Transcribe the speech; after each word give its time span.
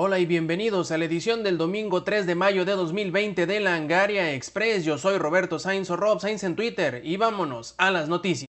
Hola 0.00 0.20
y 0.20 0.26
bienvenidos 0.26 0.92
a 0.92 0.98
la 0.98 1.06
edición 1.06 1.42
del 1.42 1.58
domingo 1.58 2.04
3 2.04 2.24
de 2.24 2.36
mayo 2.36 2.64
de 2.64 2.72
2020 2.72 3.46
de 3.46 3.60
la 3.60 3.74
Angaria 3.74 4.32
Express. 4.32 4.84
Yo 4.84 4.96
soy 4.96 5.18
Roberto 5.18 5.58
Sainz 5.58 5.90
o 5.90 5.96
Rob 5.96 6.20
Sainz 6.20 6.44
en 6.44 6.54
Twitter 6.54 7.02
y 7.04 7.16
vámonos 7.16 7.74
a 7.78 7.90
las 7.90 8.08
noticias. 8.08 8.48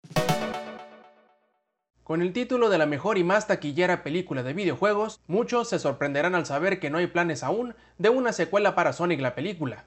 Con 2.03 2.21
el 2.21 2.33
título 2.33 2.69
de 2.69 2.77
la 2.77 2.85
mejor 2.85 3.17
y 3.17 3.23
más 3.23 3.47
taquillera 3.47 4.03
película 4.03 4.43
de 4.43 4.53
videojuegos, 4.53 5.21
muchos 5.27 5.69
se 5.69 5.79
sorprenderán 5.79 6.35
al 6.35 6.45
saber 6.45 6.79
que 6.79 6.89
no 6.89 6.97
hay 6.97 7.07
planes 7.07 7.43
aún 7.43 7.75
de 7.99 8.09
una 8.09 8.33
secuela 8.33 8.73
para 8.73 8.91
Sonic 8.91 9.21
la 9.21 9.35
película. 9.35 9.85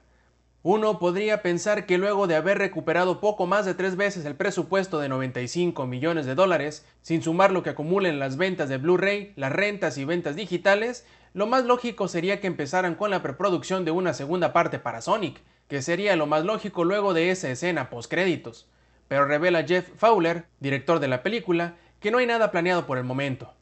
Uno 0.61 0.99
podría 0.99 1.41
pensar 1.41 1.85
que 1.85 1.97
luego 1.97 2.27
de 2.27 2.35
haber 2.35 2.57
recuperado 2.57 3.21
poco 3.21 3.47
más 3.47 3.65
de 3.65 3.75
tres 3.75 3.95
veces 3.95 4.25
el 4.25 4.35
presupuesto 4.35 4.99
de 4.99 5.07
95 5.07 5.87
millones 5.87 6.25
de 6.25 6.35
dólares, 6.35 6.85
sin 7.01 7.23
sumar 7.23 7.51
lo 7.51 7.63
que 7.63 7.69
acumulen 7.69 8.19
las 8.19 8.35
ventas 8.35 8.67
de 8.67 8.77
Blu-ray, 8.77 9.31
las 9.37 9.53
rentas 9.53 9.97
y 9.97 10.03
ventas 10.03 10.35
digitales, 10.35 11.05
lo 11.33 11.47
más 11.47 11.63
lógico 11.63 12.09
sería 12.09 12.41
que 12.41 12.47
empezaran 12.47 12.95
con 12.95 13.09
la 13.09 13.21
preproducción 13.21 13.85
de 13.85 13.91
una 13.91 14.13
segunda 14.13 14.51
parte 14.51 14.79
para 14.79 14.99
Sonic, 15.01 15.39
que 15.69 15.81
sería 15.81 16.17
lo 16.17 16.25
más 16.25 16.43
lógico 16.43 16.83
luego 16.83 17.13
de 17.13 17.31
esa 17.31 17.49
escena 17.49 17.89
postcréditos. 17.89 18.67
Pero 19.07 19.23
revela 19.23 19.63
Jeff 19.63 19.87
Fowler, 19.95 20.43
director 20.59 20.99
de 20.99 21.07
la 21.07 21.23
película, 21.23 21.75
que 22.01 22.11
no 22.11 22.17
hay 22.17 22.25
nada 22.25 22.51
planeado 22.51 22.85
por 22.85 22.97
el 22.97 23.05
momento. 23.05 23.53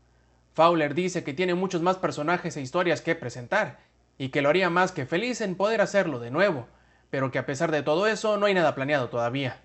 Fowler 0.55 0.95
dice 0.95 1.23
que 1.23 1.35
tiene 1.35 1.53
muchos 1.53 1.83
más 1.83 1.97
personajes 1.97 2.57
e 2.57 2.61
historias 2.61 3.01
que 3.01 3.13
presentar, 3.13 3.77
y 4.17 4.29
que 4.29 4.41
lo 4.41 4.49
haría 4.49 4.71
más 4.71 4.91
que 4.91 5.05
feliz 5.05 5.41
en 5.41 5.53
poder 5.53 5.81
hacerlo 5.81 6.17
de 6.19 6.31
nuevo, 6.31 6.65
pero 7.09 7.31
que 7.31 7.39
a 7.39 7.45
pesar 7.45 7.71
de 7.71 7.83
todo 7.83 8.07
eso 8.07 8.37
no 8.37 8.45
hay 8.45 8.53
nada 8.53 8.75
planeado 8.75 9.09
todavía. 9.09 9.61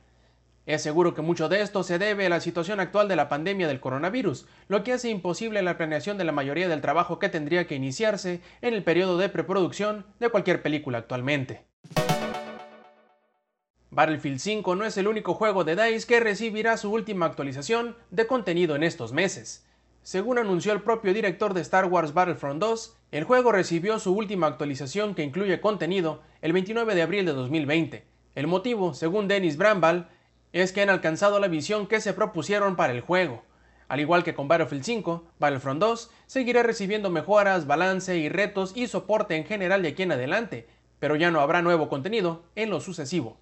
Es 0.65 0.83
seguro 0.83 1.13
que 1.13 1.23
mucho 1.23 1.49
de 1.49 1.61
esto 1.61 1.83
se 1.83 1.99
debe 1.99 2.27
a 2.27 2.29
la 2.29 2.41
situación 2.41 2.79
actual 2.79 3.09
de 3.09 3.17
la 3.17 3.29
pandemia 3.29 3.67
del 3.67 3.81
coronavirus, 3.81 4.47
lo 4.69 4.85
que 4.85 4.93
hace 4.93 5.11
imposible 5.11 5.61
la 5.61 5.77
planeación 5.77 6.19
de 6.19 6.25
la 6.25 6.31
mayoría 6.31 6.69
del 6.69 6.81
trabajo 6.81 7.19
que 7.19 7.29
tendría 7.29 7.67
que 7.67 7.75
iniciarse 7.75 8.41
en 8.61 8.75
el 8.75 8.85
periodo 8.85 9.19
de 9.19 9.29
preproducción 9.29 10.07
de 10.21 10.29
cualquier 10.29 10.63
película 10.63 10.99
actualmente. 10.99 11.67
Battlefield 13.91 14.39
5 14.39 14.77
no 14.77 14.85
es 14.85 14.97
el 14.97 15.09
único 15.09 15.35
juego 15.35 15.65
de 15.65 15.77
DICE 15.77 16.07
que 16.07 16.21
recibirá 16.21 16.77
su 16.77 16.91
última 16.91 17.27
actualización 17.27 17.97
de 18.11 18.27
contenido 18.27 18.77
en 18.77 18.85
estos 18.85 19.13
meses. 19.13 19.67
Según 20.03 20.39
anunció 20.39 20.73
el 20.73 20.83
propio 20.83 21.15
director 21.15 21.55
de 21.55 21.61
Star 21.61 21.85
Wars 21.85 22.13
Battlefront 22.13 22.61
2, 22.61 22.97
el 23.13 23.23
juego 23.23 23.53
recibió 23.53 24.01
su 24.01 24.13
última 24.13 24.49
actualización 24.49 25.15
que 25.15 25.23
incluye 25.23 25.61
contenido 25.61 26.23
el 26.41 26.53
29 26.53 26.97
de 26.97 27.03
abril 27.03 27.25
de 27.25 27.33
2020. 27.33 28.05
El 28.35 28.49
motivo, 28.49 28.95
según 28.95 29.29
Dennis 29.29 29.57
Bramble, 29.57 30.07
es 30.53 30.73
que 30.73 30.83
han 30.83 30.91
alcanzado 30.91 31.39
la 31.39 31.47
visión 31.47 31.87
que 31.87 32.01
se 32.01 32.15
propusieron 32.15 32.75
para 32.75 32.93
el 32.93 33.01
juego. 33.01 33.45
Al 33.87 34.01
igual 34.01 34.25
que 34.25 34.35
con 34.35 34.49
Battlefield 34.49 34.83
5, 34.83 35.25
Battlefront 35.39 35.81
2 35.81 36.11
seguirá 36.27 36.65
recibiendo 36.65 37.09
mejoras, 37.09 37.69
balance 37.69 38.17
y 38.17 38.29
retos 38.29 38.73
y 38.75 38.89
soporte 38.89 39.37
en 39.37 39.45
general 39.45 39.83
de 39.83 39.89
aquí 39.91 40.03
en 40.03 40.13
adelante, 40.13 40.67
pero 40.99 41.15
ya 41.15 41.31
no 41.31 41.39
habrá 41.39 41.63
nuevo 41.63 41.89
contenido 41.89 42.43
en 42.57 42.71
lo 42.71 42.81
sucesivo. 42.81 43.39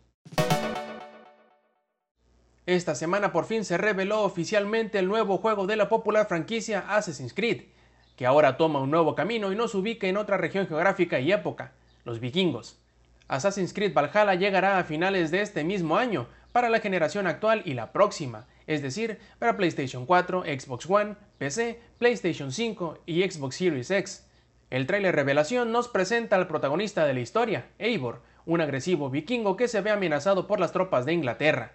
Esta 2.71 2.95
semana 2.95 3.33
por 3.33 3.47
fin 3.47 3.65
se 3.65 3.79
reveló 3.79 4.23
oficialmente 4.23 5.01
el 5.01 5.09
nuevo 5.09 5.39
juego 5.39 5.67
de 5.67 5.75
la 5.75 5.89
popular 5.89 6.29
franquicia 6.29 6.85
Assassin's 6.89 7.35
Creed, 7.35 7.63
que 8.15 8.27
ahora 8.27 8.57
toma 8.57 8.79
un 8.79 8.93
nuevo 8.93 9.17
camino 9.17 9.51
y 9.51 9.57
nos 9.57 9.75
ubica 9.75 10.07
en 10.07 10.17
otra 10.17 10.37
región 10.37 10.69
geográfica 10.69 11.19
y 11.19 11.33
época, 11.33 11.73
los 12.05 12.21
vikingos. 12.21 12.79
Assassin's 13.27 13.73
Creed 13.73 13.93
Valhalla 13.93 14.37
llegará 14.37 14.79
a 14.79 14.85
finales 14.85 15.33
de 15.33 15.41
este 15.41 15.65
mismo 15.65 15.97
año, 15.97 16.29
para 16.53 16.71
la 16.71 16.79
generación 16.79 17.27
actual 17.27 17.63
y 17.65 17.75
la 17.75 17.91
próxima, 17.91 18.47
es 18.69 18.83
decir, 18.83 19.19
para 19.41 19.57
PlayStation 19.57 20.07
4, 20.07 20.45
Xbox 20.45 20.89
One, 20.89 21.17
PC, 21.39 21.81
PlayStation 21.99 22.53
5 22.53 22.99
y 23.05 23.29
Xbox 23.29 23.57
Series 23.57 23.91
X. 23.91 24.29
El 24.71 24.87
tráiler 24.87 25.17
revelación 25.17 25.73
nos 25.73 25.89
presenta 25.89 26.37
al 26.37 26.47
protagonista 26.47 27.05
de 27.05 27.15
la 27.15 27.21
historia, 27.21 27.67
Eivor, 27.81 28.23
un 28.47 28.61
agresivo 28.61 29.11
vikingo 29.11 29.57
que 29.57 29.67
se 29.67 29.81
ve 29.81 29.91
amenazado 29.91 30.47
por 30.47 30.61
las 30.61 30.71
tropas 30.71 31.05
de 31.05 31.15
Inglaterra. 31.15 31.73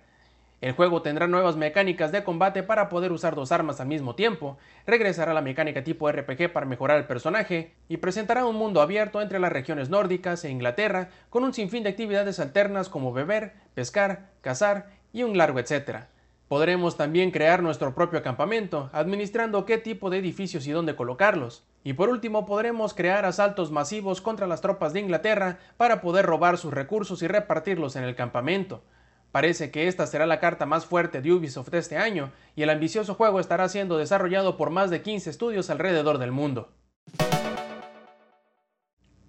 El 0.66 0.72
juego 0.72 1.04
tendrá 1.04 1.28
nuevas 1.28 1.58
mecánicas 1.58 2.12
de 2.12 2.24
combate 2.24 2.64
para 2.64 2.90
poder 2.90 3.12
usar 3.12 3.36
dos 3.36 3.52
armas 3.52 3.80
al 3.80 3.86
mismo 3.86 4.16
tiempo, 4.16 4.58
regresará 4.88 5.32
la 5.32 5.44
mecánica 5.44 5.84
tipo 5.84 6.12
RPG 6.12 6.52
para 6.52 6.66
mejorar 6.66 6.98
el 6.98 7.06
personaje 7.06 7.76
y 7.88 7.98
presentará 7.98 8.48
un 8.48 8.56
mundo 8.56 8.82
abierto 8.82 9.22
entre 9.22 9.38
las 9.38 9.52
regiones 9.52 9.92
nórdicas 9.92 10.44
e 10.44 10.50
Inglaterra 10.50 11.10
con 11.30 11.44
un 11.44 11.54
sinfín 11.54 11.84
de 11.84 11.90
actividades 11.90 12.40
alternas 12.40 12.90
como 12.90 13.14
beber, 13.14 13.54
pescar, 13.76 14.32
cazar 14.42 14.90
y 15.14 15.22
un 15.22 15.38
largo 15.38 15.60
etcétera. 15.60 16.10
Podremos 16.48 16.98
también 16.98 17.30
crear 17.30 17.62
nuestro 17.62 17.94
propio 17.94 18.24
campamento, 18.24 18.90
administrando 18.92 19.68
qué 19.68 19.78
tipo 19.78 20.10
de 20.10 20.18
edificios 20.18 20.66
y 20.66 20.72
dónde 20.72 20.96
colocarlos. 20.96 21.64
Y 21.84 21.94
por 21.94 22.10
último, 22.10 22.48
podremos 22.48 22.96
crear 22.96 23.26
asaltos 23.26 23.70
masivos 23.70 24.20
contra 24.20 24.48
las 24.48 24.62
tropas 24.62 24.94
de 24.94 25.02
Inglaterra 25.02 25.60
para 25.78 26.02
poder 26.02 26.26
robar 26.26 26.58
sus 26.58 26.74
recursos 26.74 27.22
y 27.22 27.28
repartirlos 27.28 27.96
en 27.96 28.04
el 28.04 28.16
campamento. 28.16 28.82
Parece 29.36 29.70
que 29.70 29.90
esta 29.90 30.08
será 30.08 30.26
la 30.26 30.40
carta 30.40 30.66
más 30.66 30.86
fuerte 30.86 31.22
de 31.22 31.34
Ubisoft 31.34 31.74
este 31.74 31.98
año, 31.98 32.32
y 32.56 32.64
el 32.64 32.70
ambicioso 32.70 33.16
juego 33.16 33.42
estará 33.42 33.68
siendo 33.68 33.98
desarrollado 33.98 34.56
por 34.56 34.70
más 34.70 34.90
de 34.90 35.02
15 35.02 35.30
estudios 35.30 35.70
alrededor 35.70 36.20
del 36.20 36.32
mundo. 36.32 36.72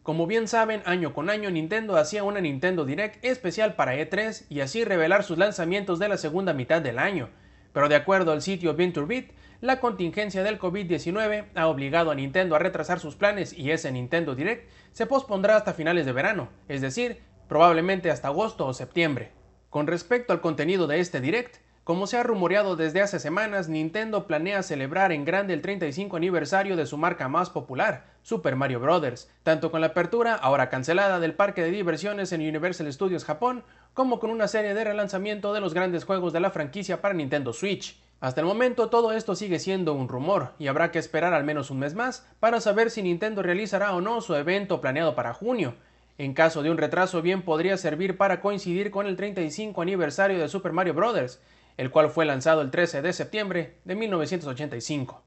Como 0.05 0.29
bien 0.29 0.47
saben, 0.47 0.81
año 0.85 1.13
con 1.13 1.29
año 1.29 1.51
Nintendo 1.51 1.97
hacía 1.97 2.23
una 2.23 2.41
Nintendo 2.41 2.85
Direct 2.85 3.25
especial 3.25 3.75
para 3.75 3.97
E3 3.97 4.47
y 4.49 4.61
así 4.61 4.85
revelar 4.85 5.25
sus 5.25 5.39
lanzamientos 5.39 5.99
de 5.99 6.09
la 6.09 6.19
segunda 6.19 6.53
mitad 6.53 6.81
del 6.81 7.01
año, 7.01 7.29
pero 7.73 7.89
de 7.89 7.97
acuerdo 7.97 8.31
al 8.31 8.43
sitio 8.43 8.77
VentureBeat, 8.77 9.33
la 9.61 9.81
contingencia 9.81 10.45
del 10.45 10.61
COVID-19 10.61 11.47
ha 11.57 11.67
obligado 11.67 12.13
a 12.13 12.15
Nintendo 12.15 12.55
a 12.55 12.61
retrasar 12.61 13.01
sus 13.01 13.17
planes 13.17 13.53
y 13.53 13.73
ese 13.73 13.91
Nintendo 13.91 14.37
Direct 14.37 14.71
se 14.93 15.07
pospondrá 15.07 15.57
hasta 15.57 15.75
finales 15.75 16.07
de 16.07 16.13
verano, 16.13 16.49
es 16.69 16.81
decir, 16.81 17.23
probablemente 17.49 18.13
hasta 18.13 18.29
agosto 18.29 18.69
o 18.69 18.73
septiembre. 18.73 19.36
Con 19.77 19.87
respecto 19.87 20.33
al 20.33 20.41
contenido 20.41 20.87
de 20.87 21.01
este 21.01 21.21
Direct, 21.21 21.57
como 21.85 22.07
se 22.07 22.17
ha 22.17 22.23
rumoreado 22.23 22.77
desde 22.77 23.03
hace 23.03 23.21
semanas, 23.21 23.69
Nintendo 23.69 24.27
planea 24.27 24.63
celebrar 24.63 25.13
en 25.13 25.27
grande 25.27 25.53
el 25.53 25.61
35 25.61 26.17
aniversario 26.17 26.77
de 26.77 26.87
su 26.87 26.97
marca 26.97 27.29
más 27.29 27.51
popular, 27.51 28.07
Super 28.23 28.57
Mario 28.57 28.81
Bros., 28.81 29.29
tanto 29.43 29.71
con 29.71 29.83
la 29.83 29.89
apertura, 29.89 30.35
ahora 30.35 30.71
cancelada, 30.71 31.21
del 31.21 31.35
parque 31.35 31.63
de 31.63 31.73
diversiones 31.73 32.33
en 32.33 32.41
Universal 32.41 32.91
Studios 32.91 33.27
Japón, 33.27 33.65
como 33.93 34.19
con 34.19 34.31
una 34.31 34.49
serie 34.49 34.73
de 34.73 34.83
relanzamiento 34.83 35.53
de 35.53 35.61
los 35.61 35.75
grandes 35.75 36.07
juegos 36.07 36.33
de 36.33 36.41
la 36.41 36.51
franquicia 36.51 37.03
para 37.03 37.13
Nintendo 37.13 37.53
Switch. 37.53 38.01
Hasta 38.19 38.41
el 38.41 38.47
momento 38.47 38.89
todo 38.89 39.13
esto 39.13 39.35
sigue 39.35 39.59
siendo 39.59 39.93
un 39.93 40.09
rumor 40.09 40.55
y 40.59 40.69
habrá 40.69 40.91
que 40.91 40.99
esperar 40.99 41.35
al 41.35 41.45
menos 41.45 41.71
un 41.71 41.81
mes 41.81 41.95
más 41.95 42.27
para 42.41 42.63
saber 42.63 42.91
si 42.91 43.03
Nintendo 43.03 43.43
realizará 43.43 43.95
o 43.95 44.01
no 44.01 44.23
su 44.23 44.35
evento 44.37 44.81
planeado 44.81 45.15
para 45.15 45.35
junio, 45.35 45.75
en 46.19 46.35
caso 46.35 46.63
de 46.63 46.71
un 46.71 46.79
retraso 46.79 47.23
bien 47.23 47.43
podría 47.43 47.77
servir 47.77 48.17
para 48.17 48.41
coincidir 48.41 48.91
con 48.91 49.07
el 49.07 49.17
35 49.17 49.83
aniversario 49.83 50.39
de 50.39 50.49
Super 50.49 50.73
Mario 50.73 50.95
Bros., 50.95 51.41
el 51.77 51.91
cual 51.91 52.11
fue 52.11 52.25
lanzado 52.25 52.63
el 52.63 52.71
13 52.71 53.03
de 53.03 53.13
septiembre 53.13 53.79
de 53.85 53.95
1985. 53.95 55.23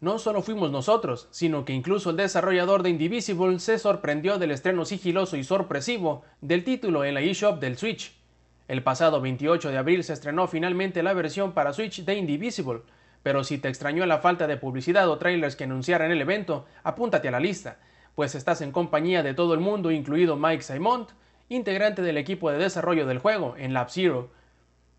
No 0.00 0.18
solo 0.18 0.40
fuimos 0.40 0.70
nosotros, 0.70 1.28
sino 1.30 1.66
que 1.66 1.74
incluso 1.74 2.10
el 2.10 2.16
desarrollador 2.16 2.82
de 2.82 2.88
Indivisible 2.88 3.58
se 3.58 3.78
sorprendió 3.78 4.38
del 4.38 4.50
estreno 4.50 4.86
sigiloso 4.86 5.36
y 5.36 5.44
sorpresivo 5.44 6.24
del 6.40 6.64
título 6.64 7.04
en 7.04 7.14
la 7.14 7.20
eShop 7.20 7.60
del 7.60 7.76
Switch. 7.76 8.18
El 8.66 8.82
pasado 8.82 9.20
28 9.20 9.70
de 9.70 9.76
abril 9.76 10.02
se 10.02 10.14
estrenó 10.14 10.48
finalmente 10.48 11.02
la 11.02 11.12
versión 11.12 11.52
para 11.52 11.74
Switch 11.74 12.04
de 12.04 12.14
Indivisible, 12.14 12.80
pero 13.22 13.44
si 13.44 13.58
te 13.58 13.68
extrañó 13.68 14.06
la 14.06 14.20
falta 14.20 14.46
de 14.46 14.56
publicidad 14.56 15.08
o 15.10 15.18
trailers 15.18 15.54
que 15.54 15.64
anunciaran 15.64 16.10
el 16.10 16.20
evento, 16.22 16.64
apúntate 16.82 17.28
a 17.28 17.32
la 17.32 17.40
lista, 17.40 17.78
pues 18.14 18.34
estás 18.34 18.60
en 18.60 18.72
compañía 18.72 19.22
de 19.22 19.34
todo 19.34 19.54
el 19.54 19.60
mundo, 19.60 19.90
incluido 19.90 20.36
Mike 20.36 20.62
Simont, 20.62 21.10
integrante 21.48 22.02
del 22.02 22.16
equipo 22.16 22.50
de 22.50 22.58
desarrollo 22.58 23.06
del 23.06 23.18
juego 23.18 23.54
en 23.58 23.72
Lab 23.72 23.90
Zero. 23.90 24.30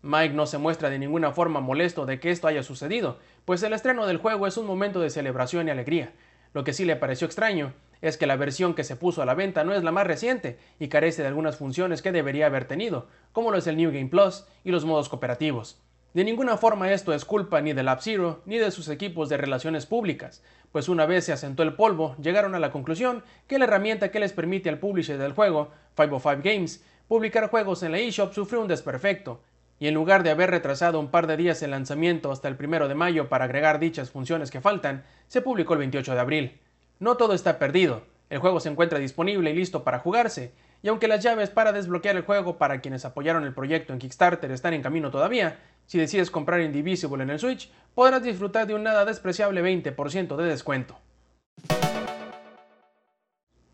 Mike 0.02 0.34
no 0.34 0.46
se 0.46 0.58
muestra 0.58 0.90
de 0.90 0.98
ninguna 0.98 1.32
forma 1.32 1.60
molesto 1.60 2.06
de 2.06 2.18
que 2.20 2.30
esto 2.30 2.48
haya 2.48 2.62
sucedido, 2.62 3.18
pues 3.44 3.62
el 3.62 3.72
estreno 3.72 4.06
del 4.06 4.18
juego 4.18 4.46
es 4.46 4.56
un 4.56 4.66
momento 4.66 5.00
de 5.00 5.10
celebración 5.10 5.68
y 5.68 5.70
alegría. 5.70 6.12
Lo 6.52 6.64
que 6.64 6.72
sí 6.72 6.84
le 6.84 6.96
pareció 6.96 7.26
extraño 7.26 7.72
es 8.02 8.16
que 8.16 8.26
la 8.26 8.36
versión 8.36 8.74
que 8.74 8.84
se 8.84 8.96
puso 8.96 9.22
a 9.22 9.26
la 9.26 9.34
venta 9.34 9.64
no 9.64 9.72
es 9.72 9.84
la 9.84 9.92
más 9.92 10.06
reciente 10.06 10.58
y 10.78 10.88
carece 10.88 11.22
de 11.22 11.28
algunas 11.28 11.56
funciones 11.56 12.02
que 12.02 12.12
debería 12.12 12.46
haber 12.46 12.66
tenido, 12.66 13.06
como 13.32 13.50
lo 13.50 13.58
es 13.58 13.66
el 13.66 13.76
New 13.76 13.92
Game 13.92 14.08
Plus 14.08 14.44
y 14.64 14.72
los 14.72 14.84
modos 14.84 15.08
cooperativos. 15.08 15.80
De 16.14 16.24
ninguna 16.24 16.58
forma 16.58 16.92
esto 16.92 17.14
es 17.14 17.24
culpa 17.24 17.62
ni 17.62 17.72
de 17.72 17.82
Lab 17.82 18.02
Zero 18.02 18.42
ni 18.44 18.58
de 18.58 18.70
sus 18.70 18.88
equipos 18.88 19.30
de 19.30 19.38
relaciones 19.38 19.86
públicas, 19.86 20.42
pues 20.70 20.90
una 20.90 21.06
vez 21.06 21.24
se 21.24 21.32
asentó 21.32 21.62
el 21.62 21.72
polvo, 21.72 22.16
llegaron 22.20 22.54
a 22.54 22.58
la 22.58 22.70
conclusión 22.70 23.22
que 23.46 23.58
la 23.58 23.64
herramienta 23.64 24.10
que 24.10 24.20
les 24.20 24.34
permite 24.34 24.68
al 24.68 24.78
publisher 24.78 25.16
del 25.16 25.32
juego, 25.32 25.70
505 25.96 26.42
Games, 26.44 26.84
publicar 27.08 27.48
juegos 27.48 27.82
en 27.82 27.92
la 27.92 27.98
eShop 27.98 28.34
sufrió 28.34 28.60
un 28.60 28.68
desperfecto, 28.68 29.40
y 29.78 29.88
en 29.88 29.94
lugar 29.94 30.22
de 30.22 30.30
haber 30.30 30.50
retrasado 30.50 31.00
un 31.00 31.10
par 31.10 31.26
de 31.26 31.38
días 31.38 31.62
el 31.62 31.70
lanzamiento 31.70 32.30
hasta 32.30 32.48
el 32.48 32.56
1 32.62 32.88
de 32.88 32.94
mayo 32.94 33.30
para 33.30 33.46
agregar 33.46 33.78
dichas 33.78 34.10
funciones 34.10 34.50
que 34.50 34.60
faltan, 34.60 35.04
se 35.28 35.40
publicó 35.40 35.72
el 35.72 35.80
28 35.80 36.12
de 36.12 36.20
abril. 36.20 36.60
No 37.00 37.16
todo 37.16 37.32
está 37.32 37.58
perdido, 37.58 38.02
el 38.28 38.38
juego 38.38 38.60
se 38.60 38.68
encuentra 38.68 38.98
disponible 38.98 39.50
y 39.50 39.54
listo 39.54 39.82
para 39.82 39.98
jugarse, 39.98 40.52
y 40.82 40.88
aunque 40.88 41.08
las 41.08 41.22
llaves 41.22 41.50
para 41.50 41.72
desbloquear 41.72 42.16
el 42.16 42.22
juego 42.22 42.58
para 42.58 42.80
quienes 42.80 43.04
apoyaron 43.04 43.44
el 43.44 43.54
proyecto 43.54 43.92
en 43.92 44.00
Kickstarter 44.00 44.50
están 44.50 44.74
en 44.74 44.82
camino 44.82 45.10
todavía, 45.10 45.58
si 45.86 45.98
decides 45.98 46.30
comprar 46.30 46.60
Indivisible 46.60 47.22
en 47.22 47.30
el 47.30 47.38
Switch, 47.38 47.70
podrás 47.94 48.22
disfrutar 48.22 48.66
de 48.66 48.74
un 48.74 48.82
nada 48.82 49.04
despreciable 49.04 49.62
20% 49.62 50.36
de 50.36 50.44
descuento. 50.44 50.98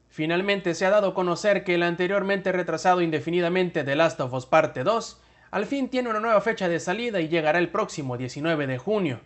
Finalmente 0.08 0.74
se 0.74 0.84
ha 0.84 0.90
dado 0.90 1.08
a 1.08 1.14
conocer 1.14 1.64
que 1.64 1.76
el 1.76 1.82
anteriormente 1.82 2.50
retrasado 2.50 3.00
indefinidamente 3.02 3.84
The 3.84 3.94
Last 3.94 4.20
of 4.20 4.32
Us 4.32 4.46
Parte 4.46 4.82
2 4.82 5.22
al 5.50 5.64
fin 5.64 5.88
tiene 5.88 6.10
una 6.10 6.20
nueva 6.20 6.40
fecha 6.40 6.68
de 6.68 6.80
salida 6.80 7.20
y 7.20 7.28
llegará 7.28 7.58
el 7.58 7.70
próximo 7.70 8.16
19 8.16 8.66
de 8.66 8.78
junio. 8.78 9.20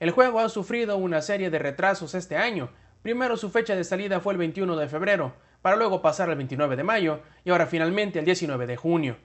El 0.00 0.10
juego 0.10 0.40
ha 0.40 0.48
sufrido 0.48 0.96
una 0.96 1.22
serie 1.22 1.48
de 1.48 1.58
retrasos 1.58 2.14
este 2.14 2.36
año. 2.36 2.70
Primero 3.02 3.36
su 3.36 3.50
fecha 3.50 3.74
de 3.76 3.84
salida 3.84 4.20
fue 4.20 4.34
el 4.34 4.38
21 4.38 4.76
de 4.76 4.88
febrero, 4.88 5.34
para 5.62 5.76
luego 5.76 6.02
pasar 6.02 6.28
al 6.28 6.36
29 6.36 6.76
de 6.76 6.82
mayo 6.82 7.20
y 7.44 7.50
ahora 7.50 7.66
finalmente 7.66 8.18
el 8.18 8.24
19 8.24 8.66
de 8.66 8.76
junio. 8.76 9.16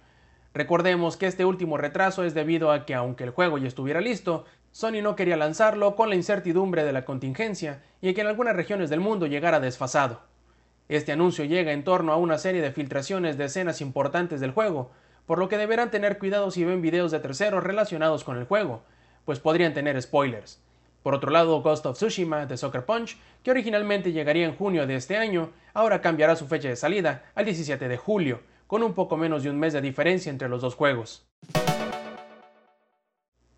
Recordemos 0.53 1.17
que 1.17 1.27
este 1.27 1.45
último 1.45 1.77
retraso 1.77 2.23
es 2.23 2.33
debido 2.33 2.71
a 2.71 2.85
que 2.85 2.95
aunque 2.95 3.23
el 3.23 3.31
juego 3.31 3.57
ya 3.57 3.67
estuviera 3.67 4.01
listo, 4.01 4.45
Sony 4.71 5.01
no 5.01 5.15
quería 5.15 5.37
lanzarlo 5.37 5.95
con 5.95 6.09
la 6.09 6.15
incertidumbre 6.15 6.83
de 6.83 6.93
la 6.93 7.05
contingencia 7.05 7.81
y 8.01 8.13
que 8.13 8.21
en 8.21 8.27
algunas 8.27 8.55
regiones 8.55 8.89
del 8.89 8.99
mundo 8.99 9.25
llegara 9.25 9.59
desfasado. 9.59 10.21
Este 10.89 11.11
anuncio 11.11 11.43
llega 11.43 11.73
en 11.73 11.83
torno 11.83 12.13
a 12.13 12.17
una 12.17 12.37
serie 12.37 12.61
de 12.61 12.71
filtraciones 12.71 13.37
de 13.37 13.45
escenas 13.45 13.81
importantes 13.81 14.39
del 14.39 14.51
juego, 14.51 14.91
por 15.25 15.39
lo 15.39 15.49
que 15.49 15.57
deberán 15.57 15.91
tener 15.91 16.17
cuidado 16.17 16.49
si 16.51 16.63
ven 16.63 16.81
videos 16.81 17.11
de 17.11 17.19
terceros 17.19 17.63
relacionados 17.63 18.23
con 18.23 18.37
el 18.37 18.45
juego, 18.45 18.83
pues 19.25 19.39
podrían 19.39 19.73
tener 19.73 20.01
spoilers. 20.01 20.61
Por 21.07 21.15
otro 21.15 21.31
lado, 21.31 21.62
Ghost 21.62 21.86
of 21.86 21.95
Tsushima 21.95 22.45
de 22.48 22.57
Soccer 22.57 22.83
Punch, 22.83 23.15
que 23.42 23.51
originalmente 23.51 24.12
llegaría 24.12 24.45
en 24.45 24.57
junio 24.57 24.86
de 24.86 24.98
este 24.98 25.15
año, 25.15 25.51
ahora 25.74 26.01
cambiará 26.01 26.36
su 26.36 26.48
fecha 26.48 26.68
de 26.68 26.75
salida 26.75 27.31
al 27.33 27.45
17 27.45 27.88
de 27.88 27.95
julio, 27.95 28.42
con 28.68 28.83
un 28.83 28.94
poco 28.94 29.15
menos 29.15 29.42
de 29.42 29.50
un 29.50 29.57
mes 29.57 29.71
de 29.71 29.80
diferencia 29.80 30.30
entre 30.30 30.50
los 30.50 30.62
dos 30.62 30.75
juegos. 30.75 31.25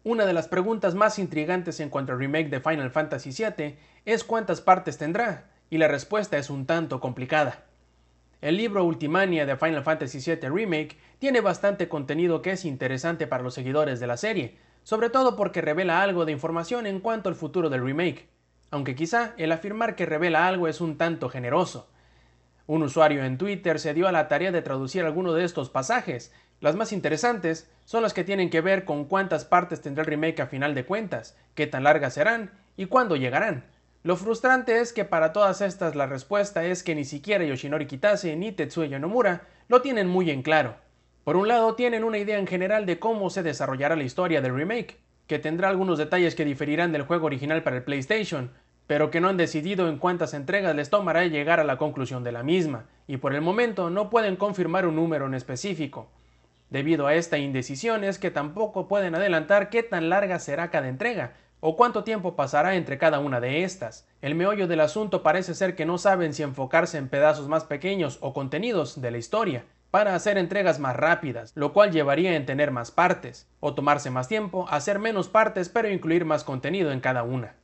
Una 0.04 0.28
de 0.28 0.34
las 0.34 0.48
preguntas 0.48 0.94
más 0.94 1.18
intrigantes 1.18 1.80
en 1.80 1.90
cuanto 1.90 2.12
al 2.12 2.20
remake 2.20 2.50
de 2.50 2.60
Final 2.60 2.92
Fantasy 2.92 3.32
VII 3.32 3.80
es 4.06 4.24
cuántas 4.24 4.62
partes 4.62 5.00
tendrá, 5.00 5.50
y 5.72 5.80
la 5.80 5.88
respuesta 5.88 6.38
es 6.38 6.52
un 6.52 6.68
tanto 6.68 7.00
complicada. 7.00 7.64
El 8.42 8.58
libro 8.58 8.84
Ultimania 8.84 9.48
de 9.48 9.58
Final 9.58 9.84
Fantasy 9.84 10.20
VII 10.20 10.50
Remake 10.50 10.98
tiene 11.18 11.42
bastante 11.42 11.90
contenido 11.90 12.44
que 12.44 12.52
es 12.52 12.64
interesante 12.64 13.26
para 13.26 13.42
los 13.42 13.56
seguidores 13.56 14.00
de 14.00 14.06
la 14.06 14.18
serie, 14.18 14.56
sobre 14.84 15.10
todo 15.10 15.36
porque 15.36 15.62
revela 15.62 16.02
algo 16.02 16.26
de 16.26 16.32
información 16.32 16.86
en 16.86 17.00
cuanto 17.00 17.30
al 17.30 17.36
futuro 17.36 17.70
del 17.70 17.84
remake, 17.84 18.28
aunque 18.72 18.96
quizá 18.96 19.34
el 19.38 19.52
afirmar 19.52 19.96
que 19.96 20.06
revela 20.06 20.48
algo 20.48 20.68
es 20.68 20.82
un 20.82 20.98
tanto 20.98 21.30
generoso. 21.30 21.90
Un 22.68 22.84
usuario 22.84 23.24
en 23.24 23.38
Twitter 23.38 23.80
se 23.80 23.94
dio 23.94 24.08
a 24.08 24.12
la 24.12 24.28
tarea 24.28 24.52
de 24.52 24.62
traducir 24.62 25.04
alguno 25.04 25.34
de 25.34 25.44
estos 25.44 25.70
pasajes. 25.70 26.32
Las 26.62 26.76
más 26.76 26.92
interesantes 26.92 27.68
son 27.86 28.04
las 28.04 28.14
que 28.14 28.24
tienen 28.24 28.52
que 28.52 28.62
ver 28.62 28.86
con 28.86 29.06
cuántas 29.06 29.44
partes 29.44 29.82
tendrá 29.82 30.04
el 30.04 30.10
remake 30.10 30.42
a 30.42 30.48
final 30.48 30.76
de 30.76 30.86
cuentas, 30.86 31.36
qué 31.56 31.66
tan 31.66 31.84
largas 31.84 32.14
serán 32.14 32.52
y 32.78 32.86
cuándo 32.86 33.16
llegarán. 33.16 33.66
Lo 34.04 34.16
frustrante 34.16 34.80
es 34.80 34.94
que 34.94 35.04
para 35.04 35.34
todas 35.34 35.62
estas 35.62 35.96
la 35.96 36.06
respuesta 36.06 36.64
es 36.64 36.84
que 36.84 36.96
ni 36.96 37.06
siquiera 37.06 37.44
Yoshinori 37.44 37.88
Kitase 37.88 38.36
ni 38.36 38.52
Tetsuya 38.52 39.00
Nomura 39.00 39.48
lo 39.68 39.82
tienen 39.82 40.08
muy 40.08 40.30
en 40.30 40.42
claro. 40.42 40.76
Por 41.30 41.38
un 41.38 41.48
lado, 41.48 41.76
tienen 41.76 42.04
una 42.04 42.18
idea 42.18 42.40
en 42.40 42.48
general 42.48 42.88
de 42.88 42.98
cómo 42.98 43.30
se 43.30 43.44
desarrollará 43.44 43.96
la 43.96 44.02
historia 44.02 44.42
del 44.42 44.56
remake, 44.56 44.98
que 45.28 45.38
tendrá 45.38 45.70
algunos 45.70 46.00
detalles 46.00 46.34
que 46.34 46.44
diferirán 46.44 46.92
del 46.92 47.04
juego 47.04 47.28
original 47.28 47.62
para 47.62 47.76
el 47.76 47.84
PlayStation, 47.84 48.50
pero 48.88 49.12
que 49.12 49.22
no 49.22 49.30
han 49.30 49.38
decidido 49.38 49.88
en 49.90 50.00
cuántas 50.00 50.34
entregas 50.34 50.76
les 50.76 50.90
tomará 50.90 51.24
llegar 51.28 51.60
a 51.60 51.64
la 51.64 51.78
conclusión 51.78 52.24
de 52.24 52.32
la 52.32 52.42
misma, 52.42 52.86
y 53.06 53.18
por 53.18 53.36
el 53.36 53.42
momento 53.42 53.92
no 53.92 54.10
pueden 54.10 54.38
confirmar 54.38 54.88
un 54.88 54.96
número 54.96 55.28
en 55.28 55.36
específico. 55.36 56.10
Debido 56.72 57.06
a 57.06 57.14
esta 57.14 57.38
indecisión 57.38 58.04
es 58.04 58.18
que 58.18 58.32
tampoco 58.32 58.88
pueden 58.88 59.14
adelantar 59.14 59.70
qué 59.70 59.84
tan 59.84 60.10
larga 60.10 60.40
será 60.40 60.72
cada 60.72 60.90
entrega, 60.90 61.34
¿O 61.62 61.76
cuánto 61.76 62.06
tiempo 62.06 62.38
pasará 62.38 62.76
entre 62.76 62.98
cada 62.98 63.20
una 63.20 63.42
de 63.42 63.66
estas? 63.66 64.08
El 64.22 64.34
meollo 64.34 64.66
del 64.66 64.80
asunto 64.80 65.24
parece 65.24 65.54
ser 65.54 65.76
que 65.76 65.86
no 65.86 65.98
saben 65.98 66.34
si 66.34 66.42
enfocarse 66.42 66.98
en 66.98 67.10
pedazos 67.10 67.50
más 67.50 67.66
pequeños 67.66 68.18
o 68.22 68.34
contenidos 68.34 69.02
de 69.02 69.12
la 69.12 69.18
historia, 69.18 69.66
para 69.92 70.16
hacer 70.16 70.38
entregas 70.38 70.80
más 70.80 70.96
rápidas, 70.96 71.52
lo 71.56 71.74
cual 71.74 71.92
llevaría 71.92 72.36
en 72.36 72.46
tener 72.46 72.72
más 72.72 72.92
partes, 72.92 73.48
o 73.60 73.74
tomarse 73.74 74.10
más 74.10 74.28
tiempo, 74.28 74.68
hacer 74.70 75.00
menos 75.00 75.30
partes 75.30 75.70
pero 75.70 75.90
incluir 75.90 76.26
más 76.26 76.44
contenido 76.44 76.92
en 76.92 77.00
cada 77.00 77.24
una. 77.24 77.56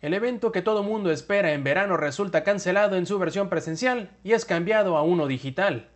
El 0.00 0.14
evento 0.14 0.52
que 0.52 0.62
todo 0.62 0.84
mundo 0.84 1.10
espera 1.10 1.52
en 1.52 1.64
verano 1.64 1.96
resulta 1.96 2.44
cancelado 2.44 2.96
en 2.96 3.04
su 3.04 3.18
versión 3.18 3.48
presencial 3.48 4.10
y 4.22 4.32
es 4.32 4.44
cambiado 4.44 4.96
a 4.96 5.02
uno 5.02 5.26
digital. 5.26 5.88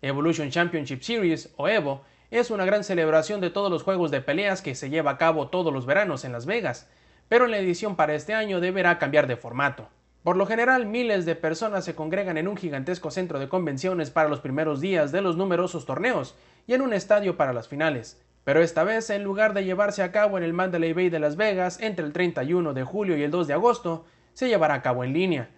Evolution 0.00 0.50
Championship 0.50 1.02
Series, 1.02 1.52
o 1.56 1.68
EVO, 1.68 2.02
es 2.30 2.50
una 2.50 2.64
gran 2.64 2.82
celebración 2.82 3.42
de 3.42 3.50
todos 3.50 3.70
los 3.70 3.82
juegos 3.82 4.10
de 4.10 4.22
peleas 4.22 4.62
que 4.62 4.74
se 4.74 4.88
lleva 4.88 5.12
a 5.12 5.18
cabo 5.18 5.48
todos 5.48 5.70
los 5.70 5.84
veranos 5.84 6.24
en 6.24 6.32
Las 6.32 6.46
Vegas, 6.46 6.88
pero 7.28 7.46
la 7.46 7.58
edición 7.58 7.94
para 7.94 8.14
este 8.14 8.32
año 8.32 8.58
deberá 8.58 8.98
cambiar 8.98 9.26
de 9.26 9.36
formato. 9.36 9.88
Por 10.22 10.36
lo 10.36 10.46
general, 10.46 10.86
miles 10.86 11.26
de 11.26 11.34
personas 11.34 11.84
se 11.84 11.96
congregan 11.96 12.38
en 12.38 12.46
un 12.46 12.56
gigantesco 12.56 13.10
centro 13.10 13.40
de 13.40 13.48
convenciones 13.48 14.10
para 14.12 14.28
los 14.28 14.38
primeros 14.38 14.80
días 14.80 15.10
de 15.10 15.20
los 15.20 15.36
numerosos 15.36 15.84
torneos 15.84 16.36
y 16.68 16.74
en 16.74 16.82
un 16.82 16.92
estadio 16.92 17.36
para 17.36 17.52
las 17.52 17.66
finales. 17.66 18.22
Pero 18.44 18.62
esta 18.62 18.84
vez, 18.84 19.10
en 19.10 19.24
lugar 19.24 19.52
de 19.52 19.64
llevarse 19.64 20.04
a 20.04 20.12
cabo 20.12 20.38
en 20.38 20.44
el 20.44 20.52
Mandalay 20.52 20.92
Bay 20.92 21.10
de 21.10 21.18
Las 21.18 21.34
Vegas 21.34 21.80
entre 21.80 22.06
el 22.06 22.12
31 22.12 22.72
de 22.72 22.84
julio 22.84 23.16
y 23.16 23.24
el 23.24 23.32
2 23.32 23.48
de 23.48 23.54
agosto, 23.54 24.04
se 24.32 24.46
llevará 24.46 24.74
a 24.74 24.82
cabo 24.82 25.02
en 25.02 25.12
línea. 25.12 25.50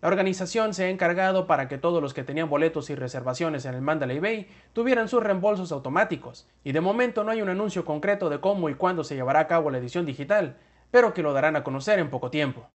La 0.00 0.08
organización 0.08 0.72
se 0.72 0.84
ha 0.84 0.88
encargado 0.88 1.46
para 1.46 1.68
que 1.68 1.76
todos 1.76 2.00
los 2.00 2.14
que 2.14 2.24
tenían 2.24 2.48
boletos 2.48 2.88
y 2.88 2.94
reservaciones 2.94 3.66
en 3.66 3.74
el 3.74 3.82
Mandalay 3.82 4.20
Bay 4.20 4.48
tuvieran 4.72 5.08
sus 5.08 5.22
reembolsos 5.22 5.70
automáticos, 5.70 6.48
y 6.64 6.72
de 6.72 6.80
momento 6.80 7.24
no 7.24 7.32
hay 7.32 7.42
un 7.42 7.50
anuncio 7.50 7.84
concreto 7.84 8.30
de 8.30 8.40
cómo 8.40 8.70
y 8.70 8.74
cuándo 8.74 9.04
se 9.04 9.16
llevará 9.16 9.40
a 9.40 9.48
cabo 9.48 9.70
la 9.70 9.78
edición 9.78 10.06
digital, 10.06 10.56
pero 10.90 11.12
que 11.12 11.22
lo 11.22 11.34
darán 11.34 11.56
a 11.56 11.64
conocer 11.64 11.98
en 11.98 12.08
poco 12.08 12.30
tiempo. 12.30 12.70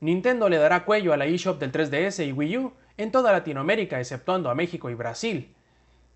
Nintendo 0.00 0.48
le 0.48 0.58
dará 0.58 0.84
cuello 0.84 1.12
a 1.12 1.16
la 1.16 1.26
eShop 1.26 1.58
del 1.58 1.72
3DS 1.72 2.24
y 2.24 2.30
Wii 2.30 2.58
U 2.58 2.72
en 2.98 3.10
toda 3.10 3.32
Latinoamérica, 3.32 3.98
exceptuando 3.98 4.48
a 4.48 4.54
México 4.54 4.90
y 4.90 4.94
Brasil. 4.94 5.52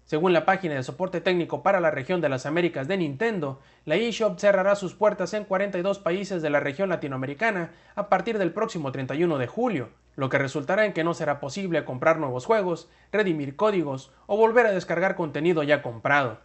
Según 0.05 0.33
la 0.33 0.45
página 0.45 0.75
de 0.75 0.85
soporte 0.85 1.21
técnico 1.21 1.65
para 1.65 1.81
la 1.81 1.91
región 1.91 2.21
de 2.21 2.29
las 2.29 2.47
Américas 2.47 2.87
de 2.87 2.97
Nintendo, 2.97 3.61
la 3.85 3.97
eShop 3.97 4.39
cerrará 4.39 4.77
sus 4.77 4.95
puertas 4.95 5.35
en 5.35 5.45
42 5.45 5.99
países 5.99 6.43
de 6.43 6.51
la 6.51 6.61
región 6.61 6.91
latinoamericana 6.91 7.73
a 7.97 8.09
partir 8.09 8.39
del 8.39 8.53
próximo 8.53 8.93
31 8.93 9.39
de 9.39 9.47
julio, 9.49 9.89
lo 10.15 10.29
que 10.29 10.39
resultará 10.39 10.87
en 10.87 10.93
que 10.93 11.03
no 11.03 11.13
será 11.13 11.41
posible 11.41 11.85
comprar 11.85 12.19
nuevos 12.19 12.47
juegos, 12.47 12.89
redimir 13.11 13.57
códigos 13.57 14.13
o 14.27 14.37
volver 14.37 14.67
a 14.67 14.73
descargar 14.73 15.17
contenido 15.17 15.65
ya 15.65 15.83
comprado. 15.83 16.39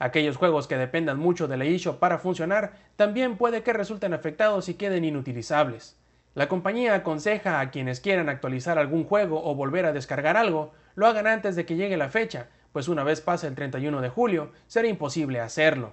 Aquellos 0.00 0.36
juegos 0.36 0.66
que 0.66 0.78
dependan 0.78 1.20
mucho 1.20 1.46
de 1.46 1.58
la 1.58 1.64
eShop 1.64 2.00
para 2.00 2.18
funcionar 2.18 2.72
también 2.96 3.36
puede 3.36 3.62
que 3.62 3.72
resulten 3.72 4.14
afectados 4.14 4.68
y 4.68 4.74
queden 4.74 5.04
inutilizables. 5.04 6.01
La 6.34 6.48
compañía 6.48 6.94
aconseja 6.94 7.60
a 7.60 7.70
quienes 7.70 8.00
quieran 8.00 8.30
actualizar 8.30 8.78
algún 8.78 9.04
juego 9.04 9.44
o 9.44 9.54
volver 9.54 9.84
a 9.84 9.92
descargar 9.92 10.38
algo, 10.38 10.72
lo 10.94 11.06
hagan 11.06 11.26
antes 11.26 11.56
de 11.56 11.66
que 11.66 11.76
llegue 11.76 11.98
la 11.98 12.08
fecha, 12.08 12.48
pues 12.72 12.88
una 12.88 13.04
vez 13.04 13.20
pase 13.20 13.46
el 13.46 13.54
31 13.54 14.00
de 14.00 14.08
julio 14.08 14.52
será 14.66 14.88
imposible 14.88 15.40
hacerlo. 15.40 15.92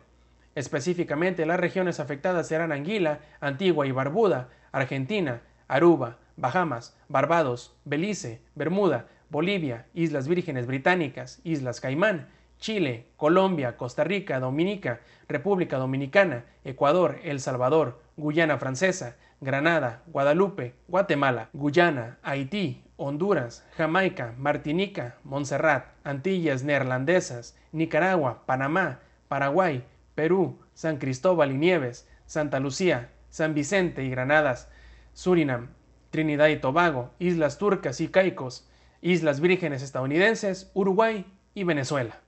Específicamente 0.56 1.46
las 1.46 1.60
regiones 1.60 2.00
afectadas 2.00 2.48
serán 2.48 2.72
Anguila, 2.72 3.20
Antigua 3.42 3.86
y 3.86 3.92
Barbuda, 3.92 4.48
Argentina, 4.72 5.42
Aruba, 5.68 6.18
Bahamas, 6.38 6.98
Barbados, 7.10 7.76
Belice, 7.84 8.42
Bermuda, 8.56 9.08
Bolivia, 9.30 9.88
Islas 9.94 10.30
Vírgenes 10.30 10.68
Británicas, 10.68 11.42
Islas 11.44 11.82
Caimán, 11.82 12.30
Chile, 12.60 13.08
Colombia, 13.18 13.76
Costa 13.76 14.06
Rica, 14.06 14.40
Dominica, 14.40 15.02
República 15.28 15.78
Dominicana, 15.78 16.46
Ecuador, 16.64 17.20
El 17.24 17.42
Salvador, 17.42 18.02
Guyana 18.18 18.58
Francesa, 18.58 19.18
Granada, 19.42 20.04
Guadalupe, 20.08 20.76
Guatemala, 20.88 21.50
Guyana, 21.54 22.18
Haití, 22.24 22.84
Honduras, 22.98 23.66
Jamaica, 23.78 24.34
Martinica, 24.38 25.16
Montserrat, 25.24 25.86
Antillas 26.04 26.64
Neerlandesas, 26.64 27.58
Nicaragua, 27.72 28.44
Panamá, 28.46 29.00
Paraguay, 29.30 29.86
Perú, 30.16 30.60
San 30.74 30.98
Cristóbal 30.98 31.52
y 31.52 31.58
Nieves, 31.58 32.10
Santa 32.26 32.60
Lucía, 32.60 33.12
San 33.30 33.54
Vicente 33.54 34.04
y 34.04 34.10
Granadas, 34.10 34.70
Surinam, 35.14 35.70
Trinidad 36.10 36.48
y 36.48 36.58
Tobago, 36.58 37.12
Islas 37.20 37.58
Turcas 37.58 38.02
y 38.02 38.10
Caicos, 38.10 38.70
Islas 39.02 39.40
Vírgenes 39.40 39.82
estadounidenses, 39.82 40.70
Uruguay 40.74 41.26
y 41.54 41.64
Venezuela. 41.64 42.20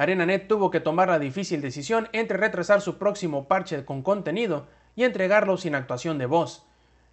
ArenaNet 0.00 0.48
tuvo 0.48 0.70
que 0.70 0.80
tomar 0.80 1.08
la 1.08 1.18
difícil 1.18 1.60
decisión 1.60 2.08
entre 2.12 2.38
retrasar 2.38 2.80
su 2.80 2.96
próximo 2.96 3.48
parche 3.48 3.84
con 3.84 4.00
contenido 4.00 4.66
y 4.96 5.04
entregarlo 5.04 5.58
sin 5.58 5.74
actuación 5.74 6.16
de 6.16 6.24
voz. 6.24 6.64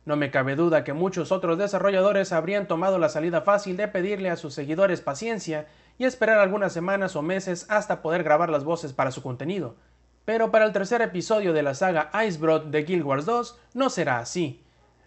No 0.05 0.15
me 0.15 0.31
cabe 0.31 0.55
duda 0.55 0.85
que 0.85 0.93
muchos 0.93 1.33
otros 1.33 1.57
desarrolladores 1.57 2.31
habrían 2.31 2.65
tomado 2.65 2.97
la 2.97 3.09
salida 3.09 3.41
fácil 3.41 3.75
de 3.75 3.89
pedirle 3.89 4.29
a 4.29 4.37
sus 4.37 4.53
seguidores 4.53 5.01
paciencia 5.01 5.67
y 5.97 6.05
esperar 6.05 6.39
algunas 6.39 6.71
semanas 6.71 7.17
o 7.17 7.21
meses 7.21 7.65
hasta 7.67 8.01
poder 8.01 8.23
grabar 8.23 8.49
las 8.49 8.63
voces 8.63 8.93
para 8.93 9.11
su 9.11 9.21
contenido. 9.21 9.75
pero 10.23 10.51
para 10.51 10.63
el 10.63 10.71
tercer 10.71 11.01
episodio 11.01 11.51
de 11.51 11.63
la 11.63 11.73
saga 11.73 12.09
Icebroad 12.25 12.67
de 12.67 12.83
Guild 12.83 13.03
Wars 13.03 13.25
2 13.25 13.59
no 13.73 13.89
será 13.89 14.19
así. 14.19 14.63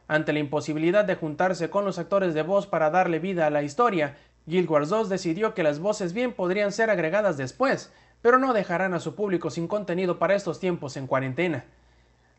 Ante 0.07 0.33
la 0.33 0.39
imposibilidad 0.39 1.05
de 1.05 1.15
juntarse 1.15 1.71
con 1.71 1.85
los 1.85 1.99
actores 1.99 2.35
de 2.35 2.43
voz 2.43 2.67
para 2.67 2.91
darle 2.91 3.21
vida 3.21 3.47
a 3.47 3.51
la 3.51 3.63
historia, 3.63 4.17
Guild 4.51 4.69
Wars 4.69 4.89
2 4.89 5.09
decidió 5.09 5.55
que 5.55 5.63
las 5.63 5.79
voces 5.79 6.13
bien 6.13 6.33
podrían 6.33 6.73
ser 6.73 6.91
agregadas 6.91 7.37
después, 7.37 7.93
pero 8.21 8.37
no 8.37 8.53
dejarán 8.53 8.95
a 8.95 9.01
su 9.01 9.15
público 9.15 9.49
sin 9.49 9.69
contenido 9.69 10.19
para 10.19 10.35
estos 10.35 10.59
tiempos 10.59 10.97
en 10.97 11.07
cuarentena. 11.07 11.65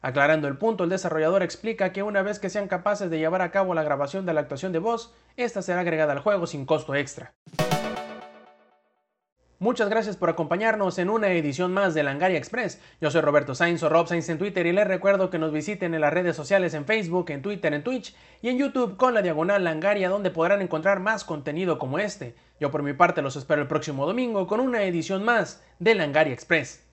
Aclarando 0.02 0.48
el 0.48 0.58
punto, 0.58 0.84
el 0.84 0.90
desarrollador 0.90 1.42
explica 1.42 1.94
que 1.94 2.04
una 2.04 2.22
vez 2.22 2.40
que 2.40 2.50
sean 2.50 2.68
capaces 2.68 3.10
de 3.10 3.18
llevar 3.20 3.42
a 3.42 3.52
cabo 3.52 3.74
la 3.74 3.84
grabación 3.84 4.26
de 4.26 4.34
la 4.34 4.42
actuación 4.42 4.74
de 4.74 4.80
voz, 4.80 5.14
esta 5.38 5.62
será 5.62 5.82
agregada 5.82 6.12
al 6.12 6.20
juego 6.20 6.48
sin 6.48 6.66
costo 6.66 6.96
extra. 6.96 7.34
Muchas 9.62 9.92
gracias 9.92 10.18
por 10.18 10.28
acompañarnos 10.28 10.98
en 10.98 11.12
una 11.12 11.32
edición 11.34 11.72
más 11.72 11.94
de 11.94 12.02
Langaria 12.02 12.40
Express. 12.40 12.82
Yo 13.00 13.12
soy 13.12 13.22
Roberto 13.22 13.54
Sainz 13.54 13.84
o 13.84 13.90
Rob 13.90 14.08
Sainz 14.08 14.28
en 14.30 14.40
Twitter 14.40 14.66
y 14.66 14.72
les 14.72 14.88
recuerdo 14.88 15.30
que 15.30 15.38
nos 15.38 15.52
visiten 15.52 15.94
en 15.94 16.02
las 16.02 16.12
redes 16.12 16.36
sociales 16.36 16.74
en 16.74 16.86
Facebook, 16.86 17.30
en 17.30 17.44
Twitter, 17.44 17.72
en 17.76 17.84
Twitch 17.84 18.16
y 18.42 18.50
en 18.50 18.58
YouTube 18.58 18.98
con 18.98 19.14
la 19.14 19.22
diagonal 19.22 19.64
Langaria 19.64 20.10
donde 20.10 20.32
podrán 20.32 20.64
encontrar 20.64 21.00
más 21.00 21.24
contenido 21.24 21.78
como 21.78 22.00
este. 22.00 22.34
Yo 22.60 22.72
por 22.72 22.82
mi 22.82 22.94
parte 22.94 23.22
los 23.22 23.36
espero 23.36 23.62
el 23.62 23.68
próximo 23.68 24.08
domingo 24.08 24.48
con 24.48 24.62
una 24.62 24.82
edición 24.82 25.24
más 25.24 25.64
de 25.78 25.94
Langaria 25.94 26.34
Express. 26.34 26.84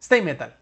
Stay 0.00 0.22
Metal. 0.22 0.56